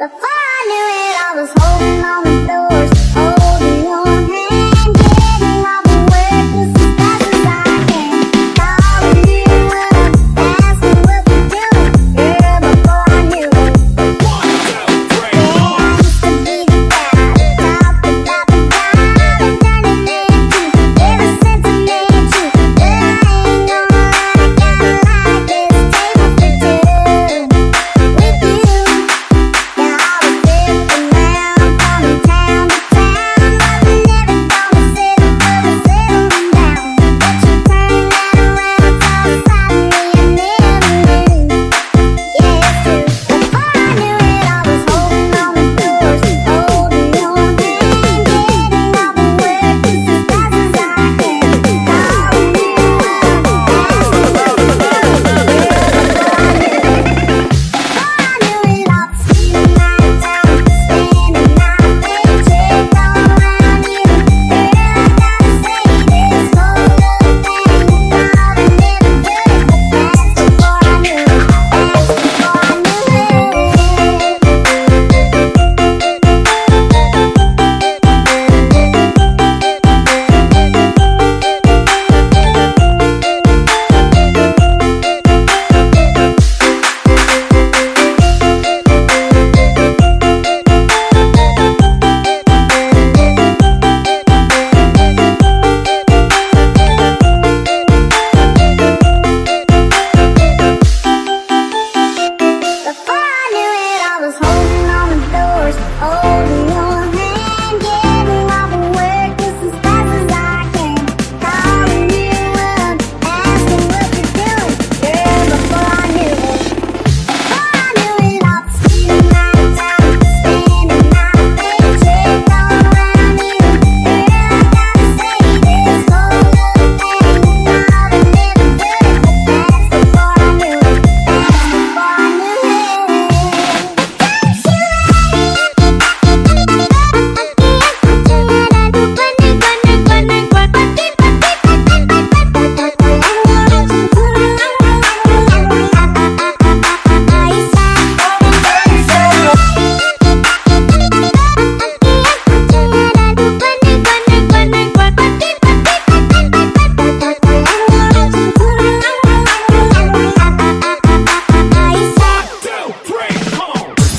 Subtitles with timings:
[0.00, 2.99] Before I knew it, I was holding on the doors.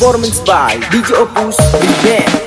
[0.02, 1.58] performance by DJ Opus
[2.02, 2.41] Big